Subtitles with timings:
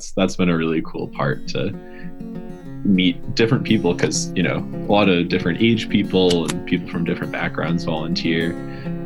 [0.00, 1.70] that's that's been a really cool part to
[2.84, 7.04] meet different people because you know a lot of different age people and people from
[7.04, 8.52] different backgrounds volunteer.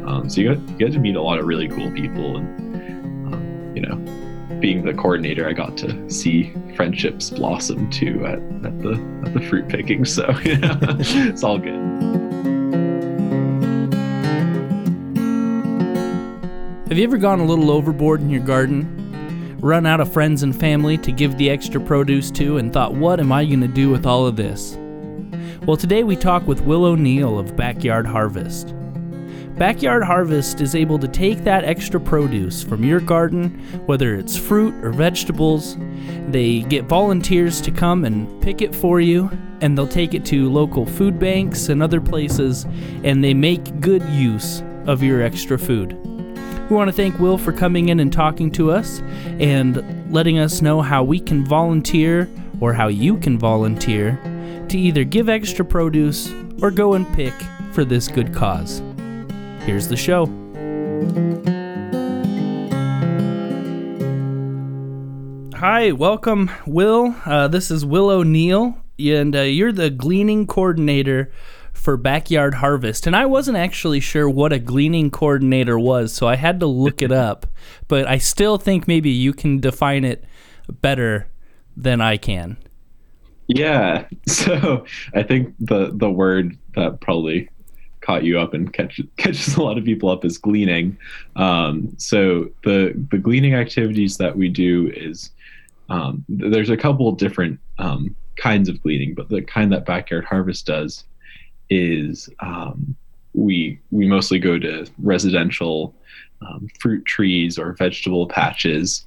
[0.07, 3.35] Um, so you get, you get to meet a lot of really cool people, and
[3.35, 3.97] um, you know,
[4.61, 9.41] being the coordinator, I got to see friendships blossom too at, at the at the
[9.49, 10.05] fruit picking.
[10.05, 11.83] So it's all good.
[16.89, 19.04] Have you ever gone a little overboard in your garden?
[19.65, 23.19] Run out of friends and family to give the extra produce to and thought, what
[23.19, 24.77] am I going to do with all of this?
[25.65, 28.75] Well, today we talk with Will O'Neill of Backyard Harvest.
[29.57, 34.75] Backyard Harvest is able to take that extra produce from your garden, whether it's fruit
[34.85, 35.79] or vegetables.
[36.29, 39.31] They get volunteers to come and pick it for you,
[39.63, 42.67] and they'll take it to local food banks and other places,
[43.03, 46.14] and they make good use of your extra food.
[46.71, 49.01] We want to thank Will for coming in and talking to us
[49.39, 52.27] and letting us know how we can volunteer
[52.59, 54.19] or how you can volunteer
[54.71, 57.35] to either give extra produce or go and pick
[57.73, 58.83] for this good cause.
[59.67, 60.25] Here's the show.
[65.59, 67.15] Hi, welcome, Will.
[67.27, 71.31] Uh, this is Will O'Neill, and uh, you're the gleaning coordinator
[71.75, 73.07] for Backyard Harvest.
[73.07, 77.03] And I wasn't actually sure what a gleaning coordinator was, so I had to look
[77.03, 77.47] it up.
[77.87, 80.25] But I still think maybe you can define it
[80.81, 81.29] better
[81.77, 82.57] than I can.
[83.47, 84.07] Yeah.
[84.27, 87.51] So I think the the word that probably
[88.01, 90.97] caught you up and catch, catches a lot of people up is gleaning.
[91.37, 95.31] Um, so the the gleaning activities that we do is
[95.89, 100.67] um, there's a couple different um, kinds of gleaning, but the kind that Backyard Harvest
[100.67, 101.05] does
[101.71, 102.97] is um,
[103.35, 105.95] we we mostly go to residential
[106.43, 109.05] um, fruit trees or vegetable patches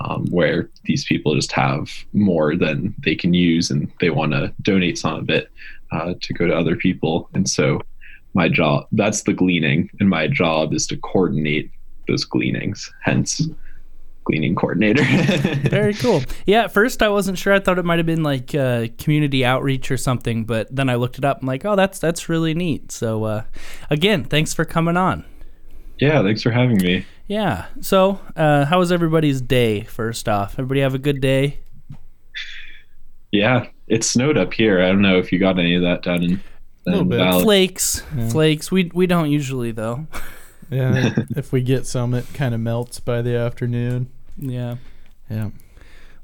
[0.00, 4.52] um, where these people just have more than they can use and they want to
[4.62, 5.50] donate some of it
[5.92, 7.28] uh, to go to other people.
[7.34, 7.80] And so
[8.34, 11.70] my job that's the gleaning, and my job is to coordinate
[12.06, 12.92] those gleanings.
[13.02, 13.42] Hence
[14.30, 15.02] gleaning coordinator.
[15.68, 16.22] Very cool.
[16.46, 17.52] Yeah, at first I wasn't sure.
[17.52, 20.94] I thought it might have been like uh, community outreach or something, but then I
[20.94, 21.40] looked it up.
[21.40, 22.92] I'm like, oh, that's that's really neat.
[22.92, 23.44] So uh,
[23.90, 25.24] again, thanks for coming on.
[25.98, 27.04] Yeah, thanks for having me.
[27.26, 27.66] Yeah.
[27.80, 29.82] So, uh, how was everybody's day?
[29.82, 31.60] First off, everybody have a good day.
[33.30, 34.82] Yeah, it snowed up here.
[34.82, 36.42] I don't know if you got any of that down in.
[36.86, 37.42] A little bit.
[37.42, 38.28] Flakes, yeah.
[38.30, 38.72] flakes.
[38.72, 40.06] We we don't usually though.
[40.70, 44.10] Yeah, if we get some, it kind of melts by the afternoon.
[44.40, 44.76] Yeah.
[45.28, 45.44] Yeah.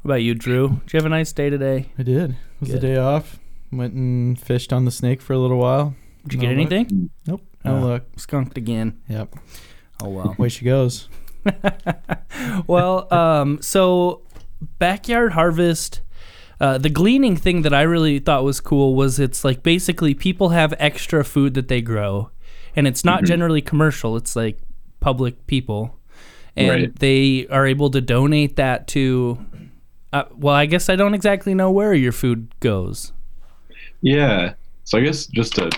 [0.03, 0.81] What about you, Drew?
[0.85, 1.91] Did you have a nice day today?
[1.99, 2.31] I did.
[2.31, 2.79] It was Good.
[2.79, 3.39] a day off.
[3.73, 5.95] Went and fished on the snake for a little while.
[6.25, 7.11] Did you no get anything?
[7.27, 7.43] Nope.
[7.65, 8.03] No uh, luck.
[8.17, 9.01] Skunked again.
[9.09, 9.35] Yep.
[10.03, 10.35] Oh well.
[10.39, 11.09] Way she goes.
[12.67, 14.23] well, um, so
[14.79, 16.03] backyard harvest.
[16.59, 20.51] Uh, the gleaning thing that I really thought was cool was it's like basically people
[20.51, 22.31] have extra food that they grow,
[22.75, 23.27] and it's not mm-hmm.
[23.27, 24.17] generally commercial.
[24.17, 24.59] It's like
[25.01, 25.96] public people,
[26.57, 26.99] and right.
[26.99, 29.39] they are able to donate that to.
[30.13, 33.13] Uh, well, I guess I don't exactly know where your food goes.
[34.01, 35.71] Yeah, so I guess just a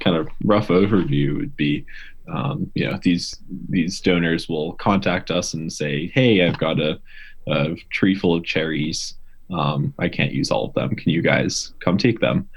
[0.00, 1.84] kind of rough overview would be,
[2.32, 3.36] um, you know, these
[3.68, 6.98] these donors will contact us and say, "Hey, I've got a,
[7.46, 9.14] a tree full of cherries.
[9.50, 10.94] Um, I can't use all of them.
[10.94, 12.48] Can you guys come take them?"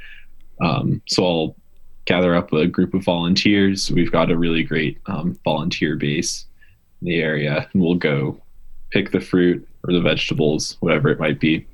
[0.61, 1.55] Um, so I'll
[2.05, 3.91] gather up a group of volunteers.
[3.91, 6.45] We've got a really great um, volunteer base
[7.01, 8.39] the area and we'll go
[8.91, 11.65] pick the fruit or the vegetables, whatever it might be.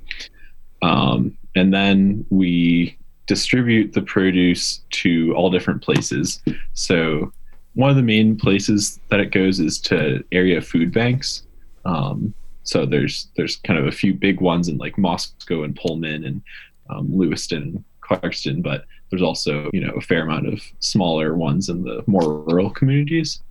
[0.81, 6.41] Um, and then we distribute the produce to all different places.
[6.73, 7.31] So
[7.73, 11.44] one of the main places that it goes is to area food banks.
[11.85, 12.33] Um,
[12.63, 16.41] so there's there's kind of a few big ones in like Moscow and Pullman and
[16.89, 21.69] um, Lewiston and Clarkston, but there's also you know a fair amount of smaller ones
[21.69, 23.41] in the more rural communities.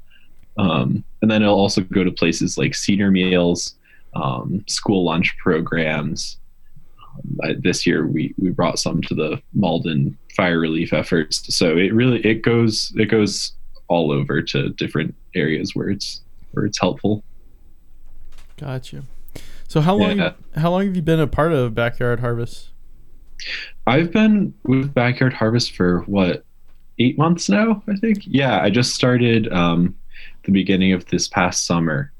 [0.58, 3.74] Um, and then it'll also go to places like senior meals,
[4.14, 6.38] um, school lunch programs.
[6.98, 11.54] Um, this year we, we brought some to the Malden fire relief efforts.
[11.54, 13.52] So it really it goes it goes
[13.88, 16.22] all over to different areas where it's
[16.52, 17.24] where it's helpful.
[18.58, 19.04] Gotcha.
[19.68, 20.32] So how long yeah.
[20.56, 22.70] how long have you been a part of Backyard Harvest?
[23.86, 26.44] I've been with Backyard Harvest for what
[26.98, 27.82] eight months now.
[27.88, 28.22] I think.
[28.26, 29.94] Yeah, I just started um,
[30.46, 32.12] the beginning of this past summer.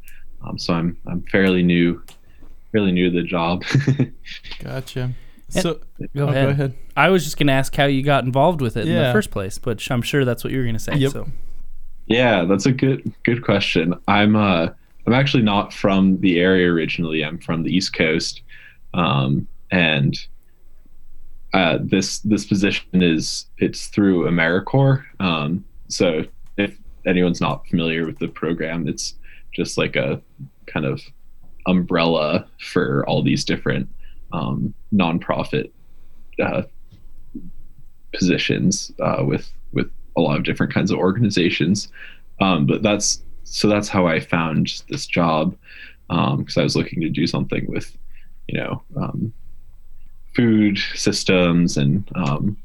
[0.42, 2.02] Um, so I'm I'm fairly new,
[2.72, 3.64] fairly new to the job.
[4.62, 5.12] gotcha.
[5.48, 5.80] So
[6.14, 6.44] go, oh, ahead.
[6.44, 6.74] go, ahead.
[6.96, 8.92] I was just going to ask how you got involved with it yeah.
[8.92, 10.96] in the first place, but I'm sure that's what you were going to say.
[10.96, 11.12] Yep.
[11.12, 11.28] So.
[12.06, 13.94] Yeah, that's a good good question.
[14.06, 14.68] I'm uh
[15.06, 17.24] I'm actually not from the area originally.
[17.24, 18.42] I'm from the East Coast,
[18.94, 20.16] um, and
[21.54, 25.02] uh, this this position is it's through AmeriCorps.
[25.20, 26.28] Um, so if
[27.06, 29.14] anyone's not familiar with the program, it's
[29.52, 30.20] just like a
[30.66, 31.00] kind of
[31.66, 33.88] umbrella for all these different
[34.32, 35.70] um, nonprofit
[36.42, 36.62] uh,
[38.12, 41.88] positions uh, with with a lot of different kinds of organizations.
[42.40, 45.56] Um, but that's so that's how I found this job
[46.08, 47.96] because um, I was looking to do something with
[48.48, 49.32] you know um,
[50.36, 52.56] food systems and, um,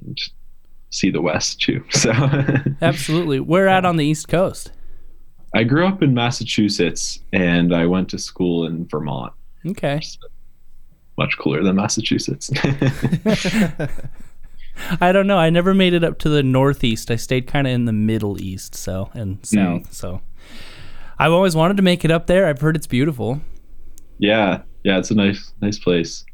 [0.00, 0.20] and
[0.92, 1.84] see the West too.
[1.90, 2.12] So
[2.80, 4.70] absolutely, we're at on the East Coast.
[5.54, 9.32] I grew up in Massachusetts and I went to school in Vermont.
[9.66, 10.00] Okay.
[11.18, 12.50] Much cooler than Massachusetts.
[15.00, 15.36] I don't know.
[15.36, 17.10] I never made it up to the Northeast.
[17.10, 19.44] I stayed kind of in the Middle East, so and hmm.
[19.44, 19.82] South.
[19.82, 19.92] Mm.
[19.92, 20.22] So
[21.18, 22.46] I've always wanted to make it up there.
[22.46, 23.42] I've heard it's beautiful.
[24.18, 26.24] Yeah, yeah, it's a nice, nice place.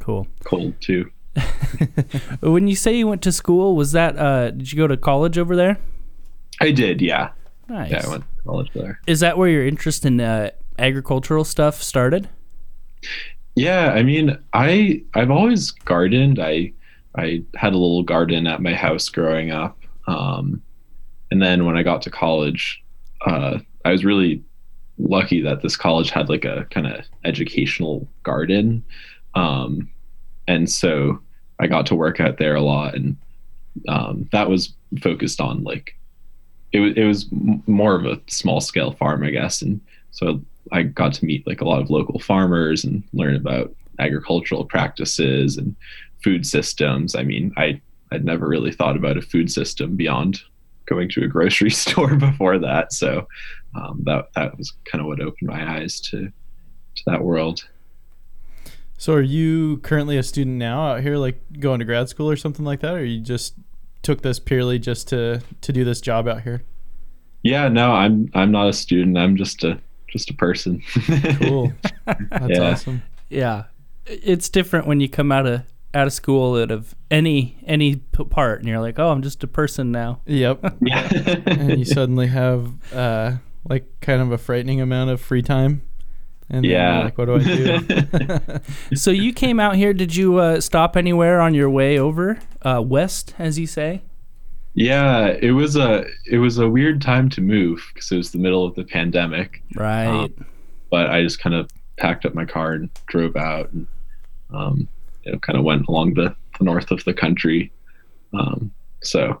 [0.00, 0.26] Cool.
[0.44, 1.10] Cold too.
[2.40, 4.18] when you say you went to school, was that?
[4.18, 5.78] uh Did you go to college over there?
[6.60, 7.00] I did.
[7.00, 7.30] Yeah.
[7.68, 7.90] Nice.
[7.92, 9.00] Yeah, I went to college there.
[9.06, 12.28] Is that where your interest in uh, agricultural stuff started?
[13.54, 16.38] Yeah, I mean, I I've always gardened.
[16.38, 16.72] I
[17.16, 20.60] I had a little garden at my house growing up, um,
[21.30, 22.82] and then when I got to college,
[23.26, 24.42] uh, I was really
[24.98, 28.84] lucky that this college had like a kind of educational garden,
[29.34, 29.88] um,
[30.50, 31.20] and so
[31.60, 33.16] I got to work out there a lot, and
[33.88, 35.96] um, that was focused on like
[36.72, 37.26] it was it was
[37.66, 39.80] more of a small scale farm, I guess, and
[40.10, 40.42] so
[40.72, 45.56] I got to meet like a lot of local farmers and learn about agricultural practices
[45.56, 45.76] and
[46.24, 47.14] food systems.
[47.14, 47.80] I mean, I
[48.10, 50.40] I'd never really thought about a food system beyond
[50.86, 53.28] going to a grocery store before that, so
[53.76, 57.68] um, that that was kind of what opened my eyes to to that world.
[59.00, 62.36] So, are you currently a student now out here, like going to grad school or
[62.36, 63.54] something like that, or you just
[64.02, 66.64] took this purely just to to do this job out here?
[67.42, 69.16] Yeah, no, I'm I'm not a student.
[69.16, 70.82] I'm just a just a person.
[71.38, 71.72] cool.
[72.04, 72.60] That's yeah.
[72.60, 73.02] awesome.
[73.30, 73.64] Yeah,
[74.04, 75.62] it's different when you come out of
[75.94, 79.48] out of school out of any any part, and you're like, oh, I'm just a
[79.48, 80.20] person now.
[80.26, 80.76] Yep.
[80.82, 81.08] Yeah.
[81.46, 85.80] and you suddenly have uh, like kind of a frightening amount of free time.
[86.50, 87.04] And yeah.
[87.04, 88.60] like, what do I do?
[88.96, 89.94] so you came out here.
[89.94, 94.02] Did you uh, stop anywhere on your way over uh, west, as you say?
[94.74, 98.38] Yeah, it was a it was a weird time to move because it was the
[98.38, 99.62] middle of the pandemic.
[99.76, 100.06] Right.
[100.06, 100.46] Um,
[100.90, 103.86] but I just kind of packed up my car and drove out, and
[104.52, 104.88] um,
[105.24, 107.72] you know, kind of went along the, the north of the country.
[108.32, 108.72] Um,
[109.02, 109.40] so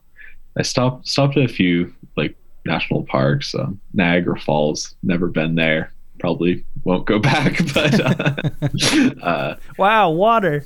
[0.56, 3.52] I stopped stopped at a few like national parks.
[3.54, 7.60] Um, Niagara Falls, never been there probably won't go back.
[7.74, 10.64] But uh, uh, wow, water.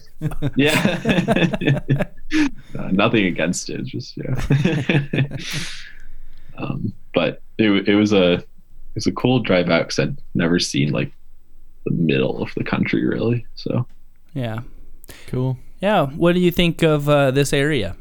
[0.57, 1.49] yeah,
[2.79, 3.85] uh, nothing against it.
[3.85, 5.27] Just yeah.
[6.57, 8.47] um, but it it was a it
[8.95, 11.13] was a cool drive out because I'd never seen like
[11.85, 13.47] the middle of the country really.
[13.55, 13.87] So
[14.35, 14.61] yeah,
[15.27, 15.59] cool.
[15.81, 17.97] Yeah, what do you think of uh, this area?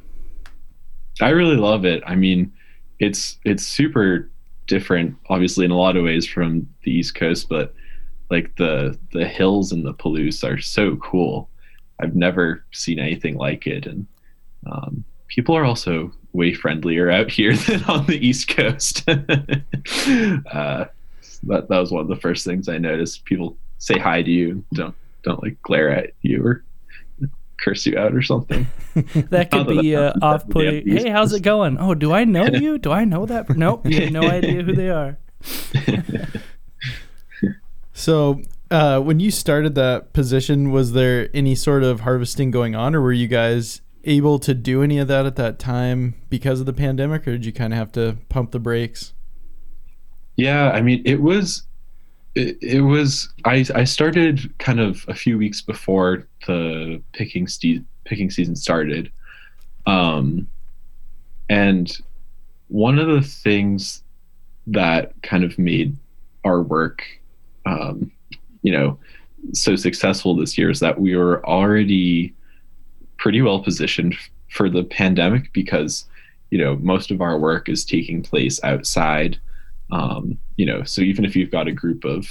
[1.22, 2.02] I really love it.
[2.08, 2.52] I mean,
[3.00, 4.30] it's it's super
[4.68, 7.74] different, obviously in a lot of ways from the East Coast, but
[8.30, 11.50] like the the hills and the Palouse are so cool.
[12.02, 14.08] I've never seen anything like it, and
[14.66, 19.08] um, people are also way friendlier out here than on the East Coast.
[19.10, 20.86] uh,
[21.46, 23.26] that that was one of the first things I noticed.
[23.26, 26.64] People say hi to you, don't don't like glare at you or
[27.60, 28.68] curse you out or something.
[29.30, 30.88] that could be uh, off putting.
[30.88, 31.78] Hey, how's it going?
[31.80, 32.78] Oh, do I know you?
[32.78, 33.50] Do I know that?
[33.50, 35.18] Nope, you have no idea who they are.
[37.94, 42.96] So, uh, when you started that position, was there any sort of harvesting going on,
[42.96, 46.66] or were you guys able to do any of that at that time because of
[46.66, 49.14] the pandemic, or did you kind of have to pump the brakes?
[50.36, 51.66] Yeah, I mean, it was
[52.36, 57.84] it, it was I, I started kind of a few weeks before the picking ste-
[58.06, 59.12] picking season started
[59.86, 60.48] um,
[61.50, 61.98] and
[62.68, 64.04] one of the things
[64.68, 65.98] that kind of made
[66.44, 67.04] our work
[67.66, 68.12] um,
[68.62, 68.98] you know
[69.54, 72.34] so successful this year is that we were already
[73.18, 74.16] pretty well positioned
[74.50, 76.06] for the pandemic because
[76.50, 79.38] you know most of our work is taking place outside
[79.94, 82.28] um, you know, so even if you've got a group of,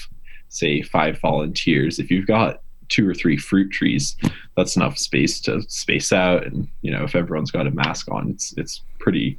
[0.48, 4.16] say, five volunteers, if you've got two or three fruit trees,
[4.56, 6.44] that's enough space to space out.
[6.44, 9.38] And you know, if everyone's got a mask on, it's it's pretty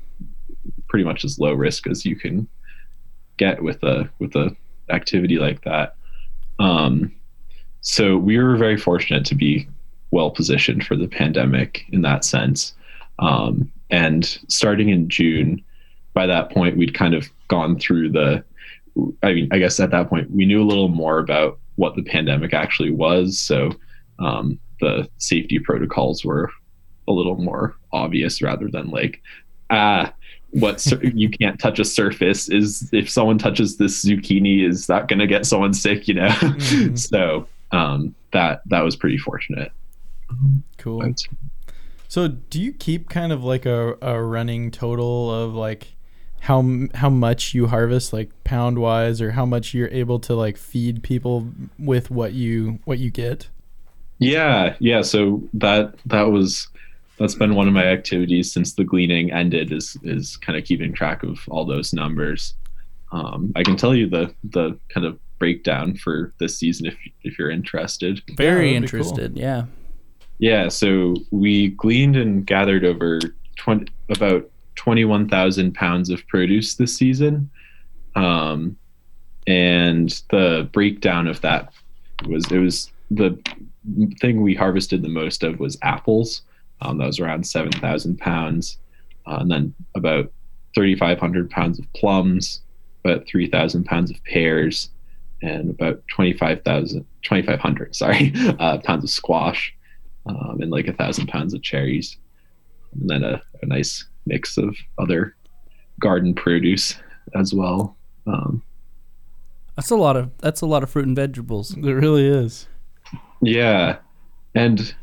[0.87, 2.47] pretty much as low risk as you can
[3.37, 4.55] get with a with a
[4.89, 5.95] activity like that.
[6.59, 7.13] Um,
[7.81, 9.67] so we were very fortunate to be
[10.11, 12.73] well positioned for the pandemic in that sense.
[13.19, 15.63] Um, and starting in June,
[16.13, 18.43] by that point, we'd kind of gone through the.
[19.23, 22.03] I mean, I guess at that point we knew a little more about what the
[22.03, 23.39] pandemic actually was.
[23.39, 23.71] So
[24.19, 26.51] um, the safety protocols were
[27.07, 29.21] a little more obvious rather than like,
[29.71, 30.13] ah,
[30.53, 35.07] what sur- you can't touch a surface is if someone touches this zucchini, is that
[35.07, 36.07] going to get someone sick?
[36.07, 36.95] You know, mm-hmm.
[36.95, 39.71] so um, that that was pretty fortunate.
[40.77, 41.13] Cool.
[42.07, 45.95] So, do you keep kind of like a, a running total of like
[46.41, 50.57] how how much you harvest, like pound wise, or how much you're able to like
[50.57, 53.49] feed people with what you what you get?
[54.19, 55.01] Yeah, yeah.
[55.01, 56.67] So that that was
[57.17, 60.93] that's been one of my activities since the gleaning ended is is kind of keeping
[60.93, 62.55] track of all those numbers.
[63.11, 67.37] Um, I can tell you the the kind of breakdown for this season if if
[67.37, 68.21] you're interested.
[68.35, 69.41] Very yeah, interested, cool.
[69.41, 69.65] yeah.
[70.39, 73.19] Yeah, so we gleaned and gathered over
[73.57, 77.49] 20 about 21,000 pounds of produce this season.
[78.15, 78.75] Um,
[79.47, 81.73] and the breakdown of that
[82.27, 83.37] was it was the
[84.19, 86.41] thing we harvested the most of was apples.
[86.83, 88.77] Um, that was around 7,000 pounds.
[89.25, 90.31] Uh, and then about
[90.75, 92.61] 3,500 pounds of plums,
[93.05, 94.89] about 3,000 pounds of pears,
[95.41, 99.73] and about 25,000, 2,500, sorry, uh, pounds of squash,
[100.25, 102.17] um, and like a thousand pounds of cherries.
[102.99, 105.35] And then a, a, nice mix of other
[105.99, 106.95] garden produce
[107.35, 107.97] as well.
[108.27, 108.61] Um,
[109.75, 111.75] that's a lot of that's a lot of fruit and vegetables.
[111.75, 112.67] It really is.
[113.41, 113.97] Yeah,
[114.53, 114.93] and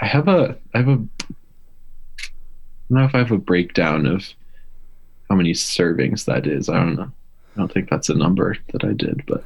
[0.00, 1.17] I have a I have a I
[2.88, 4.26] don't know if I have a breakdown of
[5.28, 6.68] how many servings that is.
[6.68, 7.10] I don't know.
[7.54, 9.44] I don't think that's a number that I did, but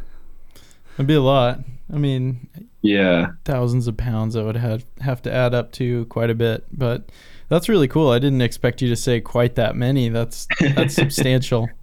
[0.94, 1.60] it'd be a lot.
[1.92, 2.48] I mean,
[2.82, 6.64] yeah, thousands of pounds that would have have to add up to quite a bit.
[6.70, 7.10] But
[7.48, 8.10] that's really cool.
[8.10, 10.08] I didn't expect you to say quite that many.
[10.08, 11.68] That's that's substantial.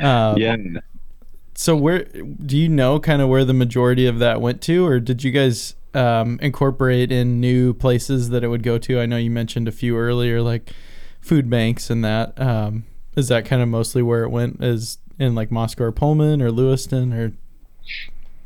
[0.00, 0.56] Um, yeah.
[1.54, 4.98] So where do you know kind of where the majority of that went to, or
[4.98, 9.00] did you guys um, incorporate in new places that it would go to?
[9.00, 10.70] I know you mentioned a few earlier, like
[11.20, 12.38] food banks and that.
[12.40, 12.84] Um,
[13.16, 14.62] is that kind of mostly where it went?
[14.62, 17.32] Is in like Moscow or Pullman or Lewiston or?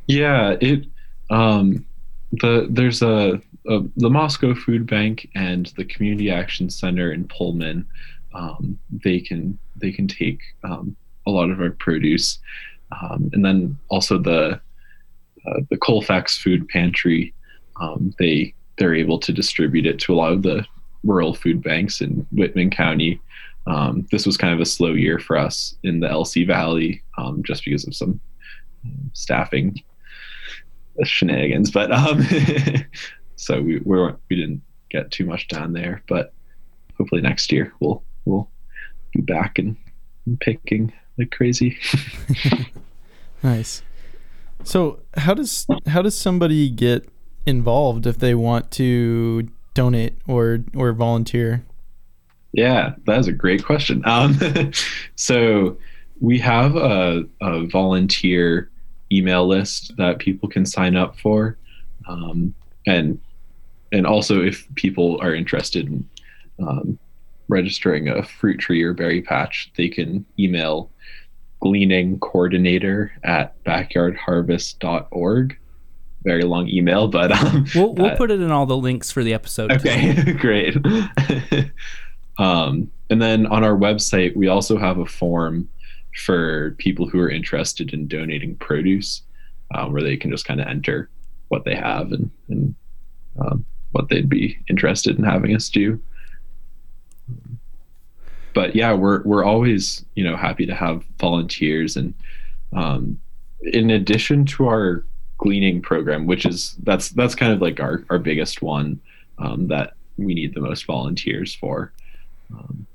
[0.06, 0.86] Yeah, it.
[1.30, 1.84] Um,
[2.32, 7.86] the there's a, a, the Moscow Food Bank and the Community Action Center in Pullman.
[8.34, 12.38] Um, they can they can take um, a lot of our produce,
[13.00, 14.60] um, and then also the
[15.46, 17.32] uh, the Colfax Food Pantry.
[17.80, 20.66] Um, they they're able to distribute it to a lot of the
[21.04, 23.21] rural food banks in Whitman County.
[23.66, 27.42] Um, this was kind of a slow year for us in the LC Valley, um,
[27.42, 28.21] just because of some
[29.12, 29.83] staffing
[31.04, 31.71] shenanigans.
[31.71, 32.25] But um,
[33.37, 36.02] so we we weren't, we didn't get too much down there.
[36.09, 36.33] But
[36.97, 38.49] hopefully next year we'll we'll
[39.12, 39.76] be back and
[40.40, 41.78] picking like crazy.
[43.42, 43.83] nice.
[44.64, 47.09] So how does how does somebody get
[47.46, 51.64] involved if they want to donate or or volunteer?
[52.52, 54.02] Yeah, that is a great question.
[54.06, 54.38] Um,
[55.16, 55.76] so
[56.20, 58.70] we have a, a volunteer
[59.12, 61.58] email list that people can sign up for,
[62.08, 62.54] um,
[62.86, 63.20] and
[63.92, 66.08] and also if people are interested in
[66.58, 66.98] um,
[67.48, 70.90] registering a fruit tree or berry patch, they can email
[71.60, 75.58] gleaning coordinator at backyardharvest.org.
[76.26, 79.23] Very long email, but um, we'll we'll uh, put it in all the links for
[79.23, 79.71] the episode.
[79.71, 80.76] Okay, great.
[82.38, 85.68] um, and then on our website, we also have a form
[86.16, 89.23] for people who are interested in donating produce,
[89.73, 91.09] uh, where they can just kind of enter
[91.47, 92.75] what they have and, and
[93.38, 96.00] um, what they'd be interested in having us do.
[98.52, 102.14] But yeah, we're we're always you know happy to have volunteers, and
[102.73, 103.21] um,
[103.61, 105.04] in addition to our
[105.38, 109.00] gleaning program, which is that's that's kind of like our our biggest one
[109.38, 111.92] um, that we need the most volunteers for.
[112.52, 112.86] Um,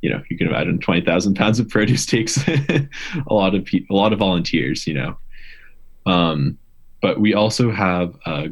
[0.00, 2.88] you know, you can imagine twenty thousand pounds of produce takes a
[3.30, 4.86] lot of pe- a lot of volunteers.
[4.86, 5.18] You know,
[6.06, 6.58] um,
[7.00, 8.48] but we also have a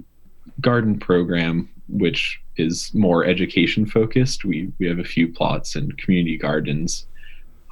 [0.61, 4.45] garden program which is more education focused.
[4.45, 7.07] We we have a few plots and community gardens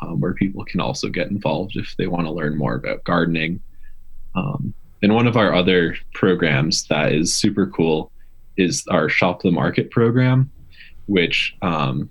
[0.02, 3.60] um, where people can also get involved if they want to learn more about gardening.
[4.34, 4.74] Um,
[5.04, 8.10] and one of our other programs that is super cool
[8.56, 10.50] is our Shop the Market program,
[11.06, 12.08] which um,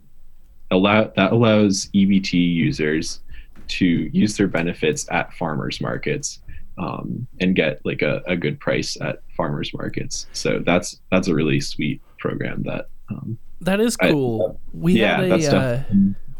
[0.69, 3.21] allow that allows EBT users
[3.69, 6.39] to use their benefits at farmers markets
[6.77, 10.27] um, and get like a, a good price at farmers markets.
[10.33, 14.59] So that's that's a really sweet program that um, That is I- cool.
[14.71, 15.83] we yeah, had a uh,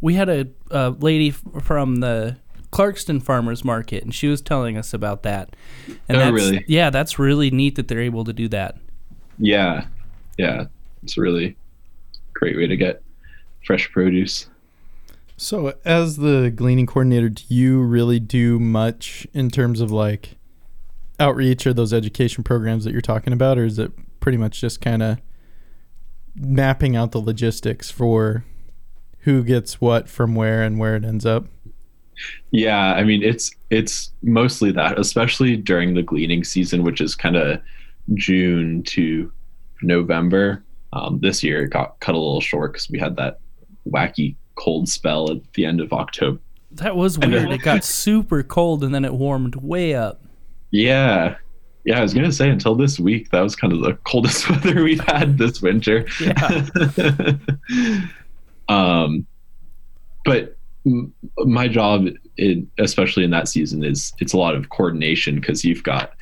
[0.01, 2.38] we had a, a lady from the
[2.73, 5.55] Clarkston Farmers Market, and she was telling us about that.
[6.09, 6.65] And Oh, that's, really?
[6.67, 8.77] Yeah, that's really neat that they're able to do that.
[9.37, 9.85] yeah,
[10.37, 10.65] yeah,
[11.03, 11.55] it's a really
[12.33, 13.03] great way to get
[13.65, 14.47] fresh produce.
[15.37, 20.37] So, as the gleaning coordinator, do you really do much in terms of like
[21.19, 24.81] outreach or those education programs that you're talking about, or is it pretty much just
[24.81, 25.19] kind of
[26.35, 28.43] mapping out the logistics for
[29.19, 31.45] who gets what from where and where it ends up?
[32.51, 37.36] Yeah, I mean it's it's mostly that, especially during the gleaning season, which is kind
[37.36, 37.62] of
[38.13, 39.32] June to
[39.82, 40.63] November.
[40.93, 43.39] Um, this year it got cut a little short because we had that
[43.89, 46.39] wacky cold spell at the end of October.
[46.72, 47.51] That was weird.
[47.51, 50.22] It got super cold and then it warmed way up.
[50.72, 51.36] Yeah,
[51.84, 52.00] yeah.
[52.00, 55.00] I was gonna say until this week that was kind of the coldest weather we've
[55.01, 56.08] had this winter.
[56.20, 56.65] Yeah.
[58.70, 59.27] um,
[60.25, 65.63] but my job, in, especially in that season, is it's a lot of coordination because
[65.63, 66.13] you've got,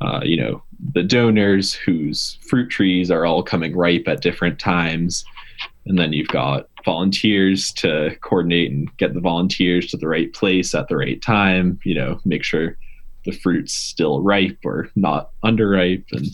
[0.00, 0.62] uh, you know,
[0.94, 5.24] the donors whose fruit trees are all coming ripe at different times,
[5.86, 10.74] and then you've got volunteers to coordinate and get the volunteers to the right place
[10.74, 11.78] at the right time.
[11.84, 12.76] You know, make sure
[13.24, 16.26] the fruit's still ripe or not underripe, and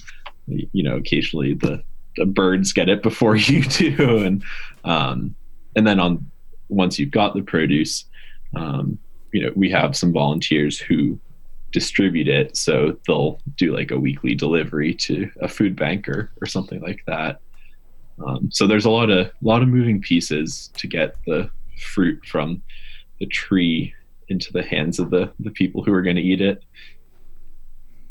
[0.46, 1.82] you know, occasionally the
[2.16, 4.42] the birds get it before you do, and
[4.84, 5.34] um,
[5.76, 6.30] and then on
[6.74, 8.04] once you've got the produce,
[8.56, 8.98] um,
[9.32, 11.18] you know, we have some volunteers who
[11.72, 16.46] distribute it, so they'll do like a weekly delivery to a food bank or, or
[16.46, 17.40] something like that.
[18.24, 21.50] Um, so there's a lot of lot of moving pieces to get the
[21.80, 22.62] fruit from
[23.18, 23.92] the tree
[24.28, 26.62] into the hands of the the people who are going to eat it.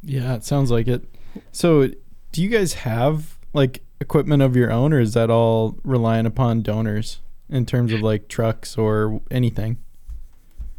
[0.03, 1.05] Yeah, it sounds like it.
[1.51, 1.87] So,
[2.31, 6.61] do you guys have like equipment of your own, or is that all relying upon
[6.61, 7.19] donors
[7.53, 9.77] in terms of like trucks or anything?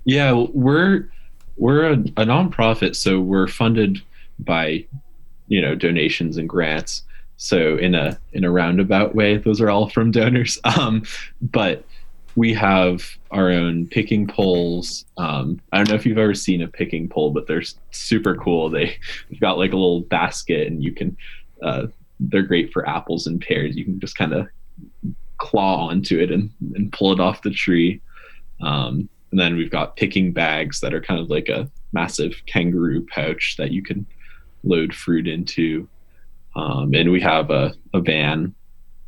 [0.05, 1.09] Yeah, we're
[1.57, 4.03] we're a, a nonprofit, so we're funded
[4.41, 4.85] by
[5.49, 7.03] you know donations and grants.
[7.37, 10.59] So in a in a roundabout way, those are all from donors.
[10.79, 11.05] Um,
[11.41, 11.85] but
[12.37, 15.05] we have our own picking poles.
[15.17, 18.69] Um, I don't know if you've ever seen a picking pole, but they're super cool.
[18.69, 18.97] They,
[19.31, 21.17] they've got like a little basket, and you can.
[21.63, 21.87] Uh,
[22.21, 23.77] they're great for apples and pears.
[23.77, 24.49] You can just kind of
[25.45, 28.01] claw onto it and, and pull it off the tree.
[28.63, 33.05] Um, and then we've got picking bags that are kind of like a massive kangaroo
[33.07, 34.07] pouch that you can
[34.63, 35.87] load fruit into.
[36.57, 38.55] Um, and we have a, a van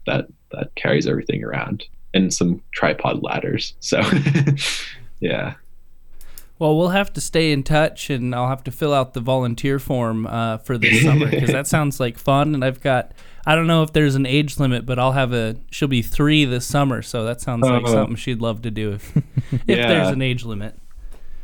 [0.07, 3.75] that that carries everything around and some tripod ladders.
[3.81, 4.03] So
[5.21, 5.55] yeah.
[6.59, 9.79] Well, we'll have to stay in touch, and I'll have to fill out the volunteer
[9.79, 12.55] form uh, for this summer because that sounds like fun.
[12.55, 13.13] And I've got,
[13.45, 15.57] I don't know if there's an age limit, but I'll have a.
[15.71, 17.93] She'll be three this summer, so that sounds like Oh.
[17.93, 19.25] something she'd love to do if, if
[19.67, 19.87] Yeah.
[19.89, 20.79] there's an age limit.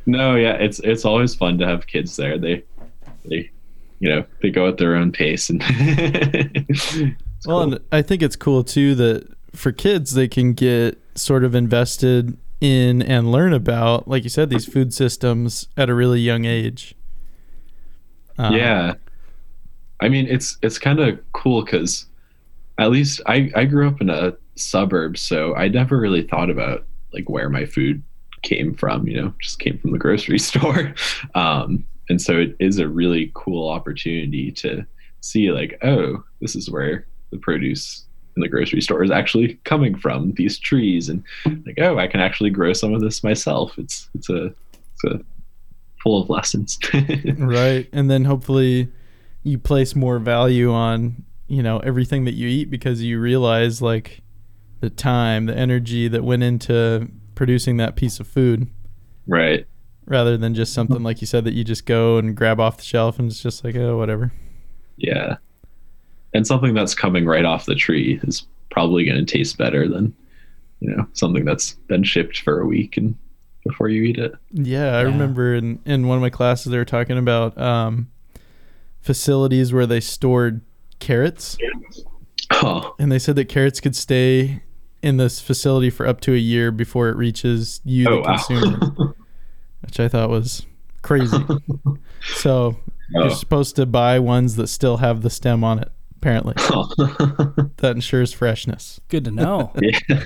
[0.07, 2.39] No, yeah, it's it's always fun to have kids there.
[2.39, 2.65] They
[3.27, 3.51] they
[4.01, 5.63] you know, they go at their own pace and
[7.47, 7.75] Well, cool.
[7.75, 12.37] and I think it's cool too that for kids they can get sort of invested
[12.63, 16.95] in and learn about, like you said, these food systems at a really young age.
[18.39, 18.95] Um, yeah
[20.01, 22.07] i mean it's it's kind of cool because
[22.79, 26.87] at least i i grew up in a suburb so i never really thought about
[27.13, 28.03] like where my food
[28.43, 30.95] came from you know just came from the grocery store
[31.35, 34.85] um and so it is a really cool opportunity to
[35.21, 38.05] see like oh this is where the produce
[38.37, 41.09] in the grocery store is actually coming from these trees.
[41.09, 43.79] And like oh i can actually grow some of this myself.
[43.79, 45.21] It's it's a it's a
[46.03, 46.79] full of lessons.
[47.39, 47.89] Right.
[47.93, 48.89] And then hopefully
[49.43, 54.23] you place more value on you know everything that you eat because you realize like
[54.81, 58.69] the time the energy that went into producing that piece of food.
[59.27, 59.67] Right.
[60.07, 62.83] Rather than just something like you said that you just go and grab off the
[62.83, 64.33] shelf and it's just like oh whatever.
[64.97, 65.37] Yeah.
[66.35, 70.15] And something that's coming right off the tree is probably going to taste better than,
[70.81, 73.15] you know, something that's been shipped for a week and
[73.65, 74.33] before you eat it.
[74.51, 75.07] yeah i Yeah.
[75.07, 78.09] remember in in one of my classes they were talking about um
[79.01, 80.63] facilities where they stored
[80.99, 81.57] carrots
[82.51, 84.63] Oh, and they said that carrots could stay
[85.01, 88.79] in this facility for up to a year before it reaches you oh the consumer
[88.99, 89.15] wow.
[89.83, 90.67] which I thought was
[91.03, 91.39] crazy.
[92.35, 92.77] so
[93.11, 93.29] you're Oh.
[93.31, 95.91] supposed to buy ones that still have the stem on it.
[96.23, 96.55] Apparently,
[97.79, 99.01] that ensures freshness.
[99.09, 99.73] Good to know.
[99.81, 100.25] yeah.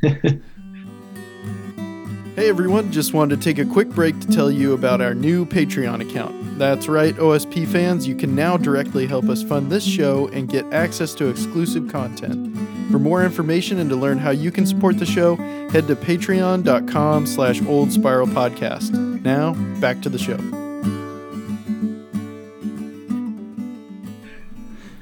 [2.34, 5.46] Hey everyone, just wanted to take a quick break to tell you about our new
[5.46, 6.58] Patreon account.
[6.58, 10.70] That's right, OSP fans, you can now directly help us fund this show and get
[10.70, 12.54] access to exclusive content.
[12.90, 15.36] For more information and to learn how you can support the show,
[15.70, 18.92] head to patreon.com slash old spiral podcast.
[19.22, 20.36] Now, back to the show.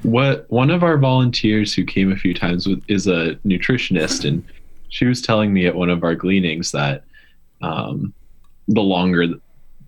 [0.05, 4.45] What one of our volunteers who came a few times with is a nutritionist and
[4.91, 7.05] she was telling me at one of our gleanings that
[7.63, 8.13] um,
[8.69, 9.27] the longer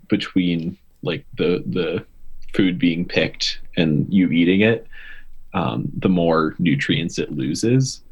[0.09, 2.05] between like the the
[2.55, 4.87] food being picked and you eating it,
[5.55, 8.03] um, the more nutrients it loses,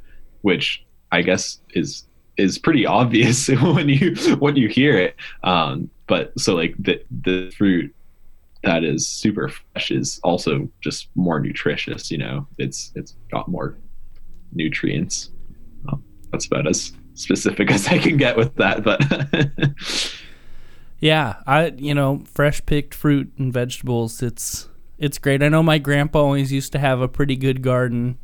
[0.43, 2.05] which I guess is
[2.37, 5.17] is pretty obvious when you when you hear it.
[5.43, 7.95] Um, but so like the the fruit
[8.65, 12.11] that is super fresh is also just more nutritious.
[12.11, 13.77] You know, it's it's got more
[14.53, 15.31] nutrients.
[15.89, 19.01] Um, that's about as specific as I can get with that, but
[21.01, 24.23] yeah, I you know fresh picked fruit and vegetables.
[24.23, 25.43] It's it's great.
[25.43, 28.19] I know my grandpa always used to have a pretty good garden,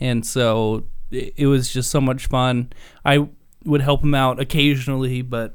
[0.00, 2.72] and so it, it was just so much fun.
[3.04, 3.28] I
[3.64, 5.54] would help him out occasionally, but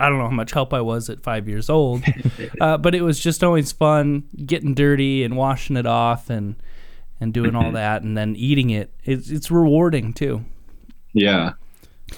[0.00, 2.02] I don't know how much help I was at five years old.
[2.60, 6.56] uh, but it was just always fun getting dirty and washing it off and
[7.20, 8.92] and doing all that and then eating it.
[9.04, 10.44] It's it's rewarding too.
[11.12, 11.52] Yeah,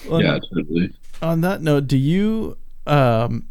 [0.09, 0.93] On- yeah, totally.
[1.21, 3.47] On that note, do you um,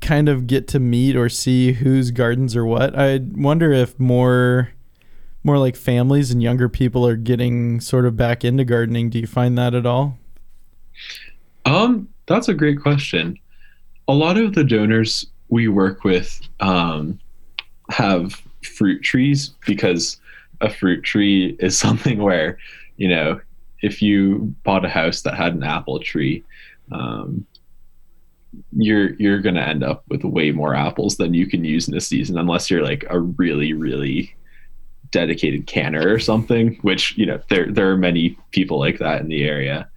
[0.00, 2.98] kind of get to meet or see whose gardens are what?
[2.98, 4.70] I wonder if more
[5.44, 9.10] more like families and younger people are getting sort of back into gardening.
[9.10, 10.18] Do you find that at all?
[11.64, 13.38] Um, that's a great question.
[14.08, 17.18] A lot of the donors we work with um,
[17.90, 20.18] have fruit trees because
[20.60, 22.58] a fruit tree is something where,
[22.96, 23.40] you know,
[23.82, 26.44] if you bought a house that had an apple tree,
[26.92, 27.46] um,
[28.76, 32.00] you're you're gonna end up with way more apples than you can use in a
[32.00, 34.34] season unless you're like a really really
[35.10, 36.78] dedicated canner or something.
[36.82, 39.88] Which you know there there are many people like that in the area,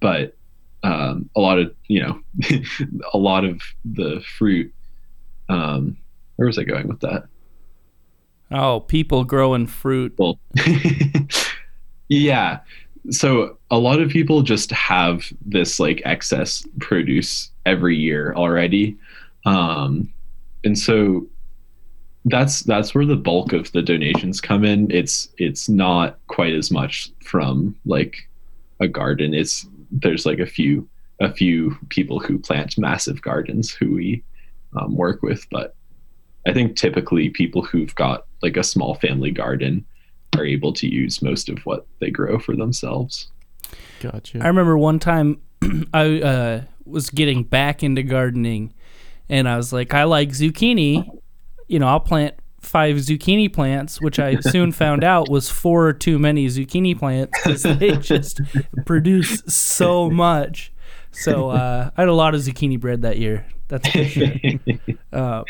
[0.00, 0.36] but
[0.84, 2.20] um, a lot of you know
[3.12, 4.72] a lot of the fruit.
[5.48, 5.96] Um,
[6.36, 7.24] where was I going with that?
[8.50, 10.14] Oh, people growing fruit.
[10.18, 10.38] Well,
[12.08, 12.60] yeah.
[13.10, 18.96] So a lot of people just have this like excess produce every year already,
[19.46, 20.12] um,
[20.64, 21.26] and so
[22.26, 24.90] that's that's where the bulk of the donations come in.
[24.90, 28.28] It's it's not quite as much from like
[28.80, 29.34] a garden.
[29.34, 30.88] It's there's like a few
[31.20, 34.22] a few people who plant massive gardens who we
[34.76, 35.76] um, work with, but
[36.46, 39.84] I think typically people who've got like a small family garden
[40.36, 43.28] are able to use most of what they grow for themselves.
[44.00, 44.42] Gotcha.
[44.42, 45.40] I remember one time
[45.94, 48.74] I uh, was getting back into gardening,
[49.28, 51.08] and I was like, I like zucchini.
[51.68, 56.18] You know, I'll plant five zucchini plants, which I soon found out was four too
[56.18, 58.40] many zucchini plants because they just
[58.84, 60.72] produce so much.
[61.12, 63.46] So uh, I had a lot of zucchini bread that year.
[63.68, 64.34] That's for sure.
[65.14, 65.44] Uh,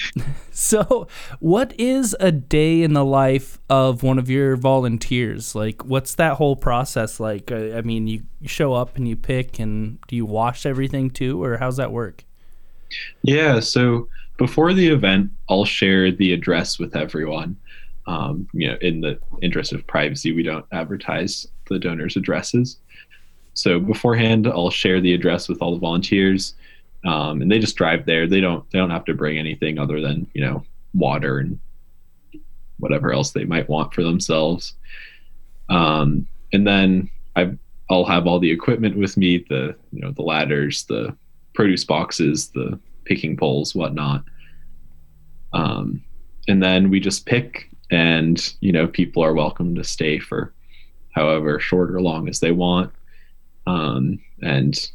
[0.51, 1.09] so,
[1.41, 5.55] what is a day in the life of one of your volunteers?
[5.55, 7.51] Like, what's that whole process like?
[7.51, 11.43] I, I mean, you show up and you pick, and do you wash everything too,
[11.43, 12.27] or how's that work?
[13.23, 17.57] Yeah, so before the event, I'll share the address with everyone.
[18.07, 22.79] Um, you know, in the interest of privacy, we don't advertise the donors' addresses.
[23.55, 26.55] So beforehand, I'll share the address with all the volunteers,
[27.05, 28.27] um, and they just drive there.
[28.27, 31.59] They don't they don't have to bring anything other than you know water and
[32.79, 34.75] whatever else they might want for themselves.
[35.69, 37.57] Um, and then I
[37.89, 41.17] I'll have all the equipment with me the you know the ladders, the
[41.55, 44.25] produce boxes, the picking poles, whatnot.
[45.53, 46.03] Um,
[46.49, 50.53] and then we just pick, and you know people are welcome to stay for
[51.11, 52.93] however short or long as they want.
[53.67, 54.91] Um, and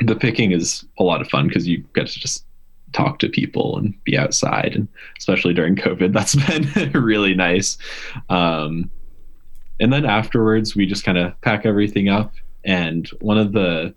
[0.00, 2.44] the picking is a lot of fun because you get to just
[2.92, 6.34] talk to people and be outside, and especially during COVID, that's
[6.74, 7.78] been really nice.
[8.28, 8.90] Um,
[9.80, 12.32] and then afterwards, we just kind of pack everything up.
[12.64, 13.94] And one of the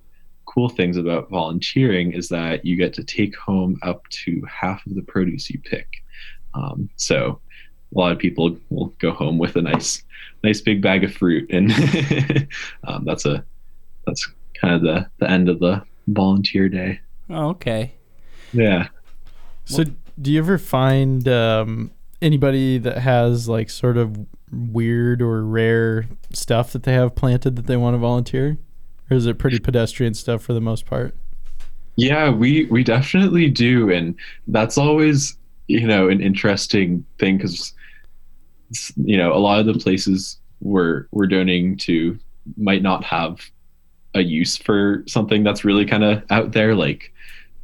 [0.58, 4.96] cool things about volunteering is that you get to take home up to half of
[4.96, 5.88] the produce you pick.
[6.56, 7.39] Um, so
[7.96, 10.04] a lot of people will go home with a nice,
[10.43, 11.72] nice big bag of fruit, and
[12.88, 13.46] um, that's a
[14.08, 14.28] that's
[14.60, 17.02] kind of the the end of the volunteer day.
[17.30, 17.93] Oh, okay.
[18.52, 18.88] Yeah.
[19.65, 19.84] So,
[20.20, 26.72] do you ever find um, anybody that has like sort of weird or rare stuff
[26.72, 28.58] that they have planted that they want to volunteer,
[29.10, 31.15] or is it pretty pedestrian stuff for the most part?
[31.96, 34.15] Yeah, we we definitely do, and
[34.48, 37.74] that's always you know an interesting thing because
[38.96, 42.17] you know a lot of the places we're we're donating to
[42.56, 43.41] might not have
[44.13, 46.76] a use for something that's really kind of out there.
[46.76, 47.13] Like,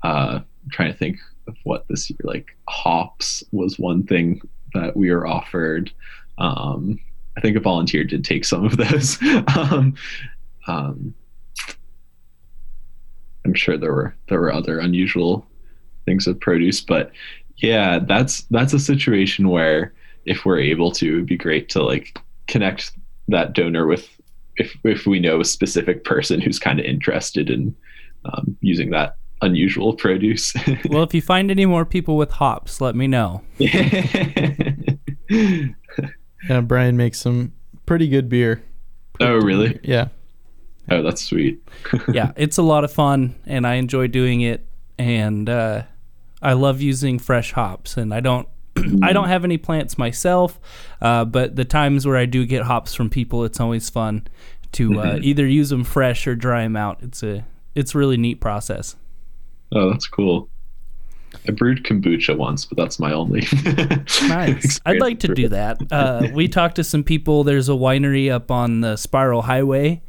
[0.04, 4.42] uh, I'm trying to think of what this year, like hops was one thing
[4.74, 5.92] that we were offered.
[6.38, 7.00] Um,
[7.38, 9.20] I think a volunteer did take some of those.
[9.56, 9.96] um,
[10.68, 11.14] um,
[13.46, 15.46] I'm sure there were there were other unusual
[16.06, 17.12] things of produce, but
[17.58, 19.94] yeah, that's that's a situation where
[20.26, 22.92] if we're able to, it'd be great to like connect
[23.28, 24.10] that donor with
[24.58, 27.76] if if we know a specific person who's kind of interested in
[28.26, 30.54] um, using that unusual produce.
[30.90, 33.42] well, if you find any more people with hops, let me know.
[33.58, 34.54] yeah,
[36.64, 37.54] Brian makes some
[37.86, 38.64] pretty good beer.
[39.20, 39.80] Oh, really?
[39.84, 40.08] Yeah.
[40.90, 41.62] Oh, that's sweet.
[42.14, 44.66] yeah, it's a lot of fun, and I enjoy doing it.
[45.00, 45.84] And uh,
[46.42, 48.48] I love using fresh hops, and I don't.
[49.04, 50.60] I don't have any plants myself,
[51.02, 54.28] uh, but the times where I do get hops from people, it's always fun
[54.74, 55.24] to uh, mm-hmm.
[55.24, 57.00] either use them fresh or dry them out.
[57.02, 58.96] It's a it's a really neat process.
[59.72, 60.50] Oh, that's cool.
[61.48, 63.46] I brewed kombucha once, but that's my only.
[64.24, 64.80] nice.
[64.86, 65.78] I'd like to do that.
[65.92, 67.44] Uh, we talked to some people.
[67.44, 70.02] There's a winery up on the Spiral Highway,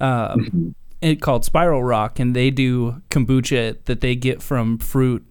[0.00, 0.70] uh, mm-hmm.
[1.00, 5.24] it called Spiral Rock, and they do kombucha that they get from fruit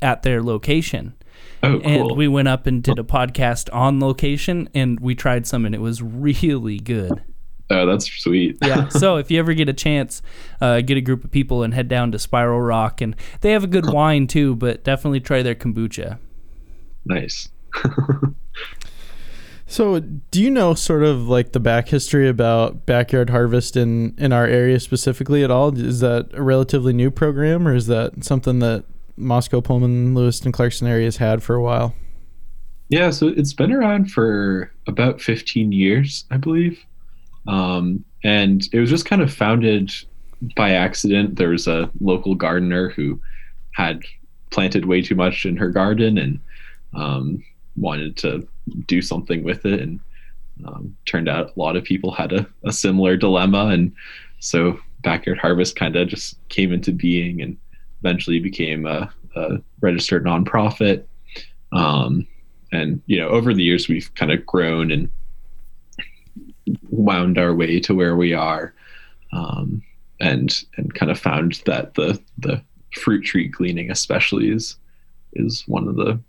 [0.00, 1.14] at their location.
[1.62, 1.82] Oh, cool.
[1.84, 5.74] And we went up and did a podcast on location, and we tried some, and
[5.74, 7.22] it was really good.
[7.70, 8.58] Oh, that's sweet.
[8.62, 8.88] yeah.
[8.90, 10.20] So if you ever get a chance,
[10.60, 13.64] uh, get a group of people and head down to Spiral Rock, and they have
[13.64, 14.56] a good wine too.
[14.56, 16.18] But definitely try their kombucha.
[17.04, 17.48] Nice.
[19.72, 24.30] so, do you know sort of like the back history about backyard harvest in in
[24.30, 25.74] our area specifically at all?
[25.78, 28.84] Is that a relatively new program, or is that something that
[29.16, 31.94] Moscow, Pullman, Lewiston, Clarkston areas had for a while?
[32.90, 36.78] Yeah, so it's been around for about 15 years, I believe.
[37.48, 39.90] Um, and it was just kind of founded
[40.54, 41.36] by accident.
[41.36, 43.18] There was a local gardener who
[43.70, 44.02] had
[44.50, 46.38] planted way too much in her garden and
[46.92, 47.42] um,
[47.74, 48.46] wanted to
[48.86, 49.80] do something with it.
[49.80, 50.00] And
[50.66, 53.66] um, turned out a lot of people had a, a similar dilemma.
[53.66, 53.92] And
[54.38, 57.56] so Backyard Harvest kind of just came into being and
[58.00, 61.04] eventually became a, a registered nonprofit.
[61.72, 62.26] Um,
[62.70, 65.10] and, you know, over the years, we've kind of grown and
[66.90, 68.72] wound our way to where we are,
[69.32, 69.82] um,
[70.20, 72.62] and and kind of found that the the
[72.94, 74.76] fruit tree gleaning especially is
[75.34, 76.20] is one of the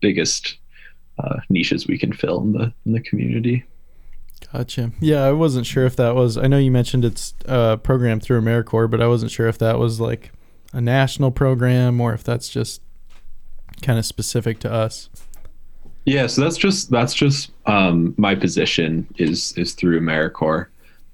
[0.00, 0.56] biggest
[1.18, 3.64] uh, niches we can fill in the in the community.
[4.52, 4.92] Gotcha.
[5.00, 6.36] Yeah, I wasn't sure if that was.
[6.36, 9.78] I know you mentioned it's a program through AmeriCorps, but I wasn't sure if that
[9.78, 10.30] was like
[10.72, 12.82] a national program or if that's just
[13.82, 15.08] kind of specific to us.
[16.04, 20.66] Yeah, so that's just that's just um, my position is is through AmeriCorps.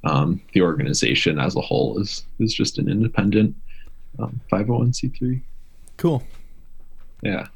[0.05, 3.55] Um, the organization as a whole is is just an independent
[4.19, 5.41] um, 501c3.
[5.97, 6.23] Cool.
[7.23, 7.47] Yeah.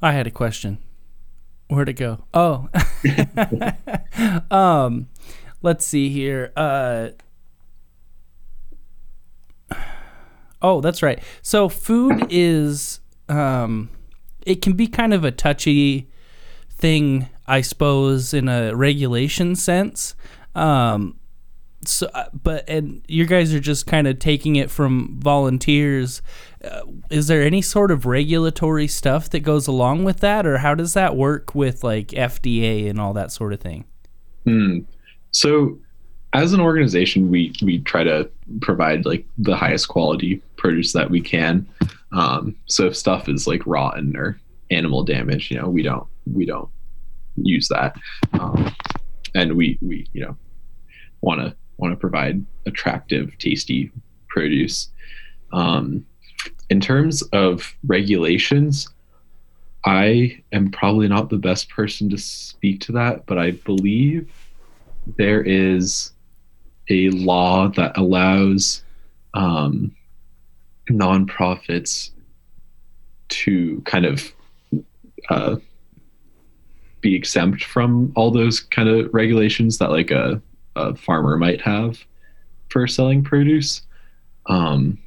[0.00, 0.78] I had a question.
[1.68, 2.24] Where'd it go?
[2.32, 2.68] Oh.
[4.50, 5.08] um,
[5.60, 6.52] let's see here.
[6.56, 7.10] Uh,
[10.62, 11.22] oh, that's right.
[11.42, 13.90] So food is um
[14.46, 16.08] it can be kind of a touchy
[16.70, 20.14] thing, I suppose, in a regulation sense.
[20.54, 21.18] Um,
[21.84, 26.22] so, uh, but and you guys are just kind of taking it from volunteers.
[26.62, 30.74] Uh, is there any sort of regulatory stuff that goes along with that, or how
[30.74, 33.84] does that work with like FDA and all that sort of thing?
[34.44, 34.80] Hmm.
[35.30, 35.78] So,
[36.32, 38.28] as an organization, we we try to
[38.60, 41.66] provide like the highest quality produce that we can.
[42.12, 46.44] Um, so if stuff is like rotten or animal damage, you know, we don't we
[46.44, 46.68] don't
[47.36, 47.96] use that,
[48.32, 48.74] um,
[49.34, 50.36] and we we you know
[51.20, 53.90] want to want to provide attractive, tasty
[54.28, 54.90] produce.
[55.52, 56.06] Um,
[56.70, 58.88] in terms of regulations,
[59.84, 64.30] I am probably not the best person to speak to that, but I believe
[65.16, 66.12] there is
[66.90, 68.82] a law that allows
[69.34, 69.94] um,
[70.90, 72.10] nonprofits
[73.28, 74.32] to kind of
[75.30, 75.56] uh,
[77.00, 80.40] be exempt from all those kind of regulations that like a,
[80.78, 82.04] a farmer might have
[82.68, 83.82] for selling produce.
[84.46, 84.98] Um,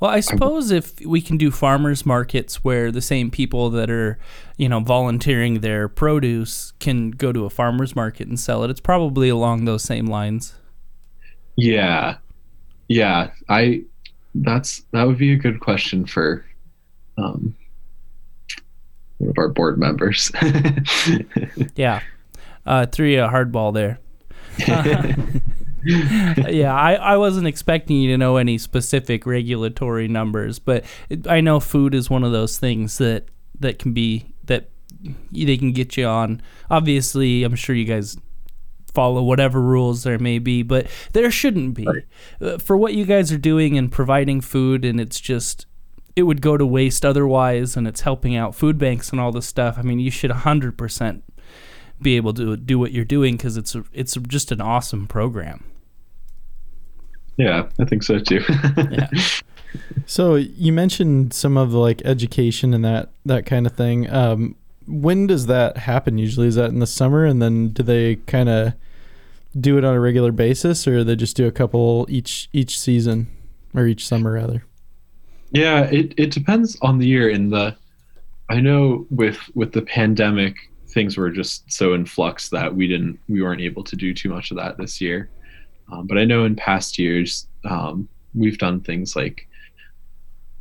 [0.00, 4.18] well, I suppose if we can do farmers markets where the same people that are,
[4.56, 8.80] you know, volunteering their produce can go to a farmers market and sell it, it's
[8.80, 10.54] probably along those same lines.
[11.56, 12.16] Yeah.
[12.88, 13.30] Yeah.
[13.48, 13.84] I
[14.34, 16.44] that's that would be a good question for
[17.18, 17.54] um,
[19.18, 20.32] one of our board members.
[21.76, 22.00] yeah,
[22.66, 23.98] uh, threw you a hardball there.
[25.84, 30.84] yeah, I, I wasn't expecting you to know any specific regulatory numbers, but
[31.28, 33.26] I know food is one of those things that
[33.60, 34.70] that can be that
[35.32, 36.42] they can get you on.
[36.70, 38.16] Obviously, I'm sure you guys
[38.94, 41.86] follow whatever rules there may be, but there shouldn't be.
[41.86, 42.04] Right.
[42.40, 45.66] Uh, for what you guys are doing and providing food, and it's just
[46.14, 49.46] it would go to waste otherwise, and it's helping out food banks and all this
[49.46, 49.78] stuff.
[49.78, 51.22] I mean, you should 100%
[52.02, 55.64] be able to do what you're doing because it's it's just an awesome program.
[57.36, 58.42] Yeah, I think so too.
[58.90, 59.08] yeah.
[60.06, 64.10] So you mentioned some of the like education and that that kind of thing.
[64.10, 66.18] Um, when does that happen?
[66.18, 68.74] Usually, is that in the summer, and then do they kind of
[69.58, 73.28] do it on a regular basis, or they just do a couple each each season
[73.74, 74.64] or each summer rather?
[75.50, 77.28] Yeah, it it depends on the year.
[77.28, 77.76] In the,
[78.48, 80.56] I know with with the pandemic,
[80.92, 84.28] things were just so in flux that we didn't we weren't able to do too
[84.28, 85.30] much of that this year.
[85.90, 89.48] Um, but I know in past years um, we've done things like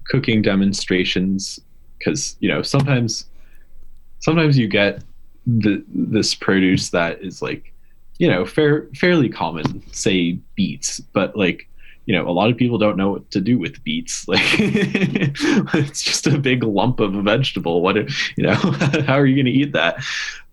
[0.06, 1.60] cooking demonstrations
[1.98, 3.26] because you know sometimes
[4.20, 5.04] sometimes you get
[5.46, 7.74] the this produce that is like
[8.17, 11.67] you know fair fairly common say beets but like
[12.06, 14.26] you know a lot of people don't know what to do with beets.
[14.28, 17.82] Like it's just a big lump of a vegetable.
[17.82, 18.54] What if, you know
[19.06, 20.04] how are you going to eat that?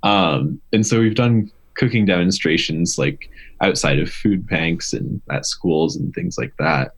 [0.02, 3.30] Um, and so we've done cooking demonstrations like
[3.61, 6.92] outside of food banks and at schools and things like that,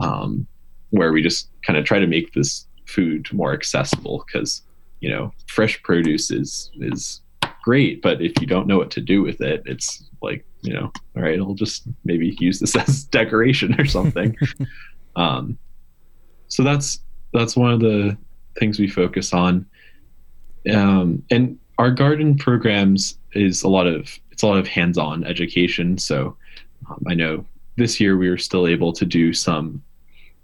[0.00, 0.46] um,
[0.90, 4.62] where we just kind of try to make this food more accessible because
[5.00, 7.20] you know fresh produce is is
[7.64, 10.92] great, but if you don't know what to do with it, it's like you know,
[11.16, 14.36] all right, I'll just maybe use this as decoration or something.
[15.16, 15.58] um,
[16.48, 17.00] so that's
[17.32, 18.16] that's one of the
[18.58, 19.66] things we focus on.
[20.72, 25.96] Um, and our garden programs is a lot of it's a lot of hands-on education.
[25.96, 26.36] So
[26.90, 27.46] um, I know
[27.76, 29.82] this year we were still able to do some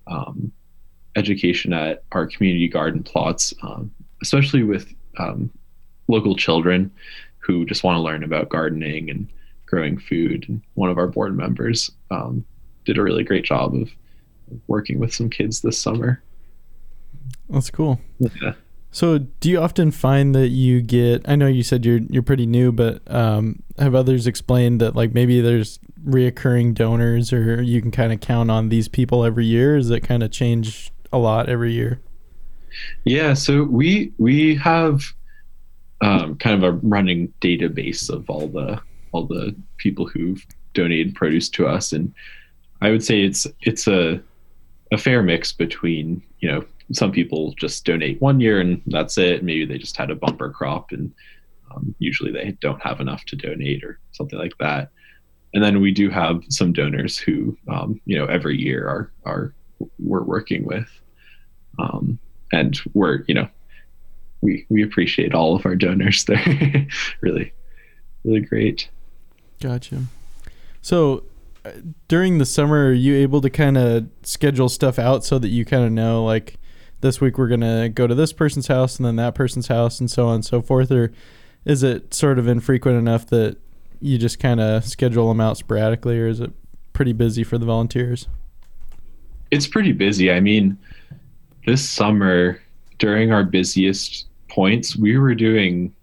[0.06, 0.50] um,
[1.16, 3.90] education at our community garden plots, um,
[4.22, 5.50] especially with um,
[6.11, 6.90] local children
[7.38, 9.29] who just want to learn about gardening and
[9.66, 10.46] growing food.
[10.49, 12.44] And one of our board members um,
[12.85, 13.90] did a really great job of
[14.66, 16.23] working with some kids this summer.
[17.49, 18.01] That's cool.
[18.18, 18.53] Yeah.
[18.92, 21.29] So, do you often find that you get?
[21.29, 25.14] I know you said you're you're pretty new, but um, have others explained that like
[25.14, 29.77] maybe there's reoccurring donors, or you can kind of count on these people every year?
[29.77, 32.01] Is it kind of change a lot every year?
[33.05, 35.03] Yeah, so we we have
[36.01, 38.81] um, kind of a running database of all the
[39.13, 42.13] all the people who've donated produce to us, and
[42.81, 44.23] I would say it's it's a
[44.93, 49.45] a fair mix between you know some people just donate one year and that's it.
[49.45, 51.13] Maybe they just had a bumper crop and
[51.71, 54.91] um, usually they don't have enough to donate or something like that.
[55.55, 59.55] And then we do have some donors who, um, you know, every year are are
[59.99, 60.89] we're working with,
[61.79, 62.19] um,
[62.53, 63.49] and we're you know,
[64.40, 66.24] we we appreciate all of our donors.
[66.24, 66.87] They're
[67.20, 67.53] really
[68.24, 68.88] really great.
[69.61, 70.05] Gotcha.
[70.83, 71.24] So
[71.64, 71.72] uh,
[72.09, 75.64] during the summer, are you able to kind of schedule stuff out so that you
[75.64, 76.57] kind of know like
[77.00, 80.11] this week we're gonna go to this person's house and then that person's house and
[80.11, 81.12] so on and so forth, or
[81.64, 83.57] is it sort of infrequent enough that
[84.00, 86.53] you just kind of schedule them out sporadically, or is it
[86.92, 88.29] pretty busy for the volunteers?
[89.50, 90.31] It's pretty busy.
[90.31, 90.79] I mean,
[91.66, 92.61] this summer
[92.98, 95.95] during our busiest points, we were doing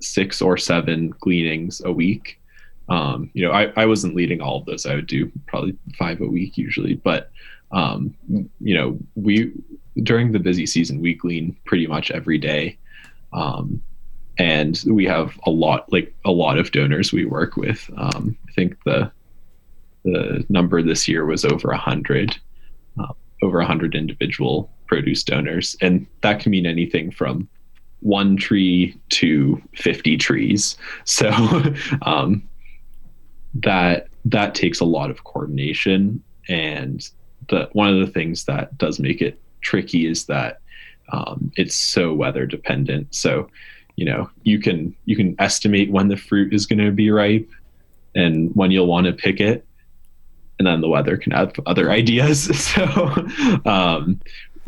[0.00, 2.40] six or seven gleanings a week.
[2.88, 4.84] Um, you know, I, I wasn't leading all of those.
[4.84, 7.30] I would do probably five a week usually, but
[7.72, 8.14] um,
[8.60, 9.52] you know, we
[10.02, 12.78] during the busy season, we glean pretty much every day.
[13.32, 13.82] Um,
[14.38, 17.88] and we have a lot, like a lot of donors we work with.
[17.96, 19.10] Um, I think the
[20.04, 22.36] the number this year was over a hundred,
[23.00, 27.48] uh, over a hundred individual produce donors, and that can mean anything from
[28.04, 30.76] one tree to 50 trees.
[31.04, 31.30] So
[32.02, 32.42] um,
[33.54, 37.08] that that takes a lot of coordination, and
[37.48, 40.60] the one of the things that does make it tricky is that
[41.10, 43.14] um, it's so weather dependent.
[43.14, 43.48] So,
[43.96, 47.48] you know, you can you can estimate when the fruit is going to be ripe
[48.14, 49.66] and when you'll want to pick it,
[50.58, 52.44] and then the weather can have other ideas.
[52.58, 52.84] So,
[53.64, 54.20] um,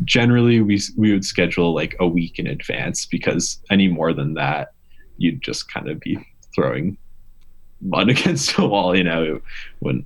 [0.03, 4.69] generally, we we would schedule like a week in advance because any more than that,
[5.17, 6.17] you'd just kind of be
[6.55, 6.97] throwing
[7.81, 8.95] mud against a wall.
[8.95, 9.41] You know,
[9.79, 10.05] when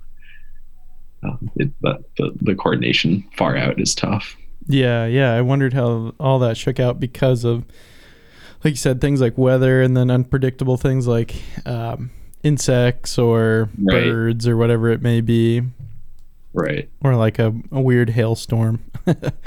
[1.22, 4.36] um, it, the, the the coordination far out is tough.
[4.68, 5.32] Yeah, yeah.
[5.34, 7.64] I wondered how all that shook out because of,
[8.62, 11.34] like you said, things like weather and then unpredictable things like
[11.66, 12.10] um,
[12.44, 14.04] insects or Right.
[14.04, 15.62] birds or whatever it may be,
[16.54, 16.90] Right.
[17.02, 18.82] or like a, a weird hailstorm.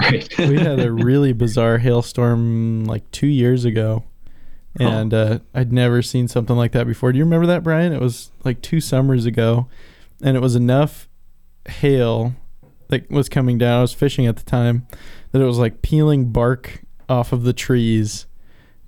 [0.00, 0.28] Right.
[0.38, 4.04] we had a really bizarre hailstorm like two years ago.
[4.78, 7.10] And uh, I'd never seen something like that before.
[7.10, 7.94] Do you remember that, Brian?
[7.94, 9.68] It was like two summers ago,
[10.22, 11.08] and it was enough
[11.66, 12.34] hail
[12.88, 13.78] that was coming down.
[13.78, 14.86] I was fishing at the time
[15.32, 18.26] that it was like peeling bark off of the trees.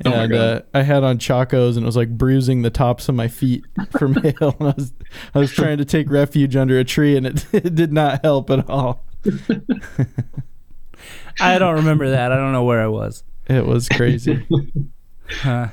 [0.04, 0.40] Oh my and God.
[0.40, 3.64] uh, I had on chacos, and it was like bruising the tops of my feet
[3.98, 4.56] from hail.
[4.60, 4.92] And I was,
[5.34, 8.50] I was trying to take refuge under a tree, and it, it did not help
[8.50, 9.04] at all.
[11.40, 12.32] I don't remember that.
[12.32, 13.24] I don't know where I was.
[13.48, 14.46] It was crazy.
[15.28, 15.68] Huh.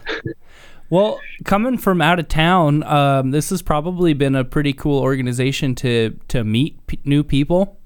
[0.90, 5.76] Well, coming from out of town, um, this has probably been a pretty cool organization
[5.76, 7.80] to to meet p- new people.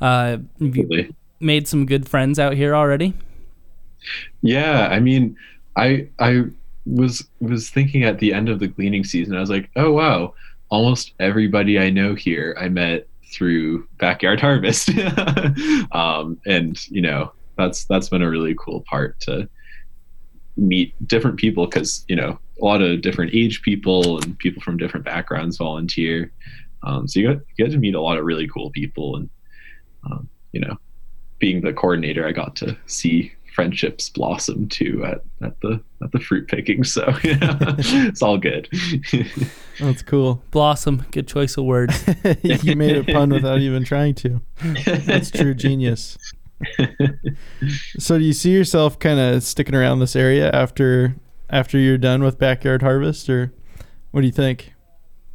[0.00, 3.14] Uh, have you made some good friends out here already.
[4.42, 5.36] Yeah, I mean,
[5.76, 6.44] I I
[6.86, 10.34] was was thinking at the end of the gleaning season, I was like, oh wow,
[10.70, 14.90] almost everybody I know here I met through backyard harvest,
[15.92, 19.48] um, and you know that's that's been a really cool part to
[20.56, 24.76] meet different people because you know a lot of different age people and people from
[24.76, 26.32] different backgrounds volunteer.
[26.82, 29.30] Um, so you get, you get to meet a lot of really cool people, and
[30.10, 30.76] um, you know,
[31.38, 36.20] being the coordinator, I got to see friendships blossom too at, at the at the
[36.20, 36.84] fruit picking.
[36.84, 37.38] So yeah,
[37.78, 38.68] it's all good.
[39.80, 40.42] That's cool.
[40.50, 42.04] Blossom, good choice of words.
[42.42, 44.42] you made a pun without even trying to.
[44.84, 46.18] That's true genius.
[47.98, 51.16] So do you see yourself kind of sticking around this area after
[51.48, 53.52] after you're done with backyard harvest or
[54.10, 54.74] what do you think?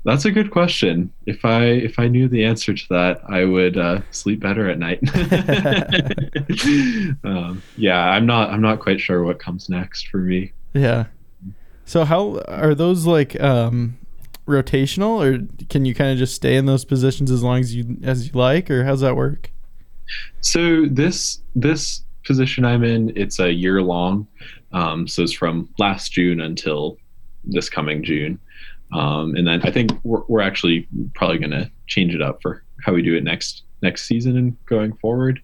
[0.04, 1.12] That's a good question.
[1.28, 4.80] If I if I knew the answer to that, I would uh, sleep better at
[4.80, 5.00] night.
[7.24, 10.54] um, yeah, I'm not I'm not quite sure what comes next for me.
[10.74, 11.06] Yeah.
[11.86, 13.98] So how are those like um
[14.48, 17.98] rotational or can you kind of just stay in those positions as long as you
[18.04, 19.52] as you like or how's that work?
[20.42, 24.28] So this this position I'm in, it's a year long.
[24.74, 26.98] Um, so it's from last June until
[27.44, 28.40] this coming June.
[28.94, 32.64] Um, and then I think we're, we're actually probably going to change it up for
[32.84, 35.42] how we do it next next season and going forward.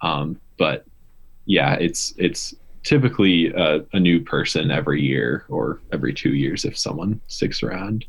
[0.00, 0.84] Um, but
[1.46, 6.78] yeah, it's it's typically a, a new person every year or every two years if
[6.78, 8.04] someone sticks around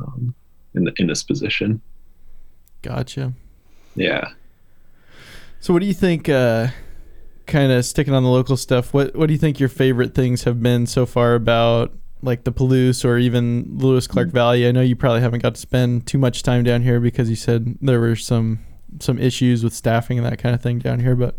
[0.00, 0.34] um,
[0.74, 1.80] in the, in this position.
[2.82, 3.32] Gotcha.
[3.94, 4.28] Yeah.
[5.60, 6.68] So what do you think uh
[7.46, 10.44] kind of sticking on the local stuff, what what do you think your favorite things
[10.44, 11.92] have been so far about
[12.22, 14.66] like the Palouse or even Lewis Clark Valley?
[14.66, 17.36] I know you probably haven't got to spend too much time down here because you
[17.36, 18.60] said there were some
[19.00, 21.36] some issues with staffing and that kind of thing down here, but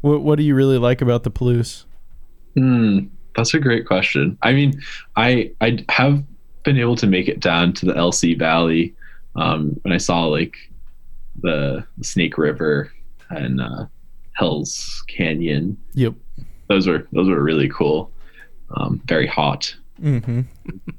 [0.00, 1.84] what what do you really like about the Palouse?
[2.54, 3.06] Hmm,
[3.36, 4.38] that's a great question.
[4.42, 4.80] I mean,
[5.16, 6.22] I I have
[6.64, 8.94] been able to make it down to the LC Valley
[9.36, 10.56] um, when I saw like
[11.42, 12.92] the Snake River
[13.30, 13.86] and uh,
[14.32, 15.76] Hell's Canyon.
[15.94, 16.14] Yep.
[16.68, 18.10] Those were those were really cool.
[18.76, 20.40] Um, very hot, Mm-hmm.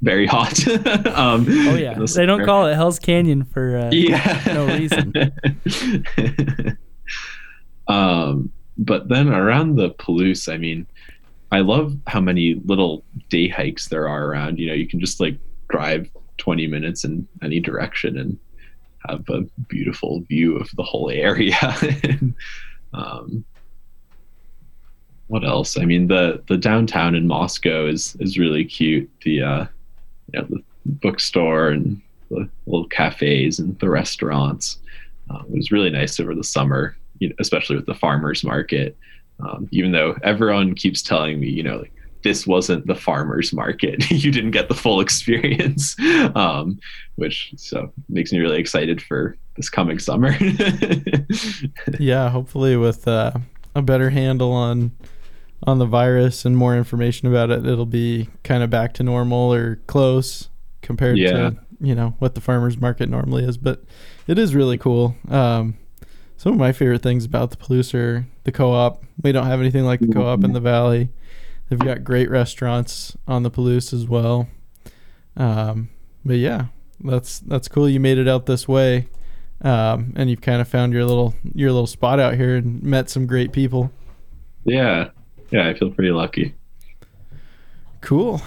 [0.02, 0.68] very hot.
[1.08, 5.14] um, Oh yeah, the they don't call it Hell's Canyon for uh, yeah no reason.
[7.88, 10.86] um but then around the Palouse, I mean,
[11.52, 14.60] I love how many little day hikes there are around.
[14.60, 15.38] You know, you can just like
[15.70, 18.38] drive 20 minutes in any direction and
[19.08, 21.58] have a beautiful view of the whole area.
[22.94, 23.46] um,
[25.28, 25.78] what else?
[25.78, 29.10] I mean, the the downtown in Moscow is is really cute.
[29.24, 29.66] The uh,
[30.34, 34.80] you know, the bookstore and the little cafes and the restaurants.
[35.30, 38.96] Um, it was really nice over the summer, you know, especially with the farmers market.
[39.40, 41.92] Um, even though everyone keeps telling me, you know, like
[42.24, 45.96] this wasn't the farmers market, you didn't get the full experience,
[46.36, 46.80] um,
[47.16, 50.36] which so makes me really excited for this coming summer.
[52.00, 53.32] Yeah, hopefully with uh,
[53.76, 54.92] a better handle on
[55.64, 59.54] on the virus and more information about it, it'll be kind of back to normal
[59.54, 60.50] or close
[60.82, 61.32] compared Yeah.
[61.32, 63.58] to you know what the farmers market normally is.
[63.58, 63.84] But
[64.28, 65.16] it is really cool.
[65.30, 65.76] Um,
[66.38, 69.04] some of my favorite things about the Palouse are the co-op.
[69.24, 71.10] We don't have anything like the co-op in the valley.
[71.70, 74.48] They've got great restaurants on the Palouse as well.
[75.38, 75.90] Um,
[76.24, 76.68] but yeah,
[77.04, 77.90] that's that's cool.
[77.90, 79.08] You made it out this way
[79.62, 83.10] um, and you've kind of found your little your little spot out here and met
[83.10, 83.92] some great people.
[84.64, 85.10] yeah,
[85.52, 86.56] yeah, I feel pretty lucky.
[88.02, 88.42] Cool.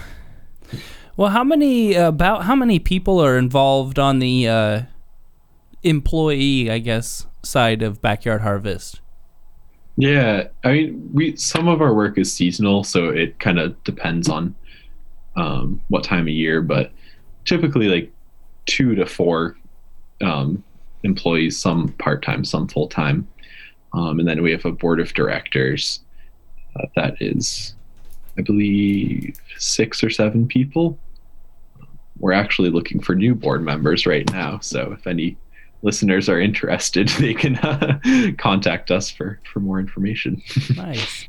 [1.16, 4.82] Well, how many about how many people are involved on the uh,
[5.82, 9.00] employee, I guess, side of Backyard Harvest?
[9.96, 14.28] Yeah, I mean, we some of our work is seasonal, so it kind of depends
[14.28, 14.54] on
[15.34, 16.92] um, what time of year, but
[17.44, 18.12] typically like
[18.66, 19.56] two to four
[20.22, 20.62] um,
[21.02, 23.26] employees, some part time, some full time,
[23.92, 26.00] um, and then we have a board of directors
[26.78, 27.74] uh, that is,
[28.38, 30.98] I believe, six or seven people.
[32.18, 35.36] We're actually looking for new board members right now, so if any
[35.82, 38.00] listeners are interested, they can uh,
[38.38, 40.42] contact us for for more information.
[40.76, 41.28] nice.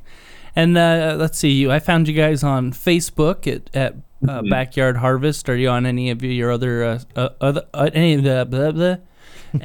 [0.56, 1.72] And uh, let's see, you.
[1.72, 3.94] I found you guys on Facebook at at
[4.28, 4.50] uh, Mhm.
[4.50, 5.48] Backyard Harvest.
[5.48, 8.72] Are you on any of your other uh, uh, other uh, any of the blah,
[8.72, 8.98] blah?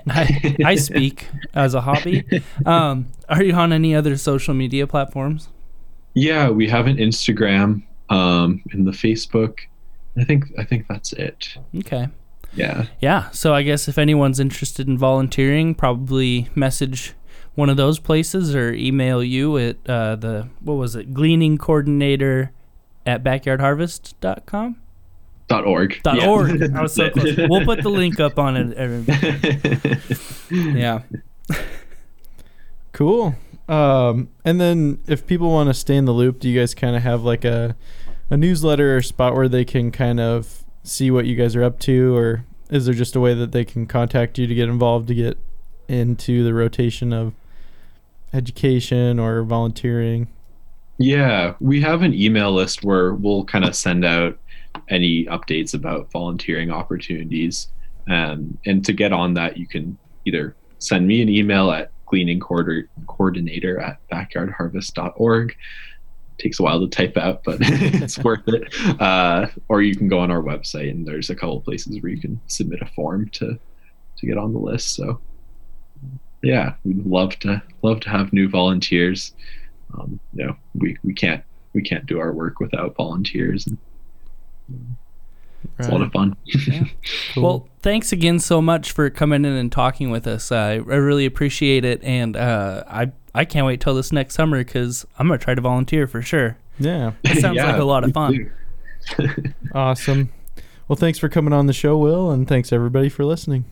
[0.08, 2.22] I, I speak as a hobby.
[2.66, 5.48] Um, are you on any other social media platforms?
[6.14, 9.58] Yeah, we have an Instagram um, and the Facebook.
[10.16, 11.56] I think I think that's it.
[11.78, 12.08] Okay.
[12.54, 12.86] Yeah.
[13.00, 13.30] Yeah.
[13.30, 17.14] So I guess if anyone's interested in volunteering, probably message
[17.56, 22.52] one of those places or email you at uh, the what was it gleaning coordinator
[23.06, 24.76] at backyardharvest.com
[25.46, 26.00] Dot org.
[26.02, 26.28] dot Yeah.
[26.28, 28.74] org i was so close we'll put the link up on it
[30.50, 31.02] yeah
[32.92, 33.34] Cool.
[33.68, 36.96] Um, and then if people want to stay in the loop, do you guys kind
[36.96, 37.76] of have like a
[38.30, 41.78] a newsletter or spot where they can kind of see what you guys are up
[41.80, 45.08] to, or is there just a way that they can contact you to get involved
[45.08, 45.38] to get
[45.88, 47.34] into the rotation of
[48.32, 50.28] education or volunteering?
[50.98, 54.38] Yeah, we have an email list where we'll kind of send out
[54.88, 57.68] any updates about volunteering opportunities.
[58.08, 62.38] Um, and to get on that, you can either send me an email at gleaning
[62.38, 65.56] Coordi- coordinator at backyardharvest.org.
[66.38, 68.72] Takes a while to type out, but it's worth it.
[69.00, 72.20] Uh, or you can go on our website, and there's a couple places where you
[72.20, 73.58] can submit a form to
[74.16, 74.94] to get on the list.
[74.94, 75.20] So,
[76.42, 79.32] yeah, we'd love to love to have new volunteers
[79.98, 81.42] um, you know we, we can't
[81.72, 83.78] we can't do our work without volunteers and
[85.78, 86.36] it's a lot of fun
[87.34, 87.42] Cool.
[87.42, 91.26] well thanks again so much for coming in and talking with us uh, i really
[91.26, 95.38] appreciate it and uh, i i can't wait till this next summer because i'm gonna
[95.38, 98.50] try to volunteer for sure yeah, It sounds like a lot of fun.
[99.74, 100.32] awesome.
[100.88, 103.64] Well, thanks for coming on the show, Will, and thanks everybody for listening.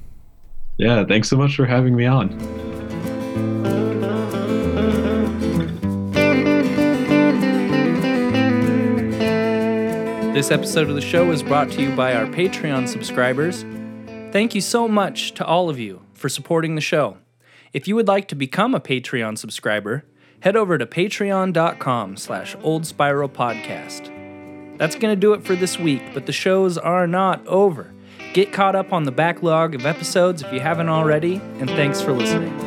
[0.79, 2.31] yeah thanks so much for having me on
[10.33, 13.67] This episode of the show is brought to you by our Patreon subscribers.
[14.33, 17.19] Thank you so much to all of you for supporting the show.
[17.75, 20.07] If you would like to become a Patreon subscriber,
[20.41, 24.09] head over to patreon.com slash old spiral podcast.
[24.79, 27.93] That's going to do it for this week, but the shows are not over.
[28.33, 32.15] Get caught up on the backlog of episodes if you haven't already, and thanks for
[32.15, 32.59] listening.